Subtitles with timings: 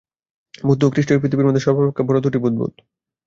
[0.63, 2.73] বুদ্ধ ও খ্রীষ্ট এই পৃথিবীর মধ্যে সর্বাপেক্ষা বড় দুটি বুদ্বুদ।